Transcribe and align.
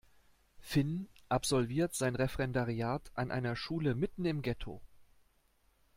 Finn 0.61 1.07
absolviert 1.29 1.93
sein 1.93 2.15
Referendariat 2.15 3.11
an 3.13 3.29
einer 3.29 3.55
Schule 3.55 3.93
mitten 3.93 4.25
im 4.25 4.41
Getto. 4.41 4.81